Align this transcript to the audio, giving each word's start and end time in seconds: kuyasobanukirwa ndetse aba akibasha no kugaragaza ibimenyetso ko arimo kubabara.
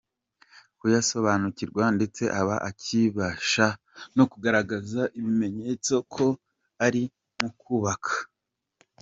kuyasobanukirwa 0.79 1.83
ndetse 1.97 2.23
aba 2.39 2.55
akibasha 2.69 3.67
no 4.15 4.23
kugaragaza 4.31 5.01
ibimenyetso 5.19 5.93
ko 6.13 6.25
arimo 6.85 7.47
kubabara. 7.59 8.19